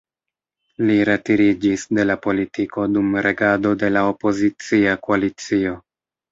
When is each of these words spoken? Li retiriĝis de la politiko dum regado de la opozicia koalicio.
Li 0.87 0.95
retiriĝis 1.09 1.83
de 1.99 2.07
la 2.07 2.15
politiko 2.25 2.87
dum 2.95 3.21
regado 3.29 3.77
de 3.85 3.93
la 3.95 4.05
opozicia 4.15 4.99
koalicio. 5.07 5.79